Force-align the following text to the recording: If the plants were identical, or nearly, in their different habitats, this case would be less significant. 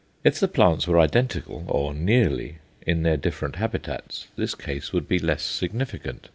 If 0.23 0.39
the 0.39 0.47
plants 0.47 0.87
were 0.87 0.99
identical, 0.99 1.63
or 1.67 1.93
nearly, 1.93 2.57
in 2.87 3.03
their 3.03 3.17
different 3.17 3.57
habitats, 3.57 4.25
this 4.35 4.55
case 4.55 4.91
would 4.91 5.07
be 5.07 5.19
less 5.19 5.43
significant. 5.43 6.27